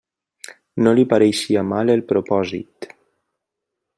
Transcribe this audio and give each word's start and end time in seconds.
No 0.85 0.93
li 0.99 1.03
pareixia 1.11 1.63
mal 1.73 1.93
el 1.97 2.03
propòsit. 2.13 2.91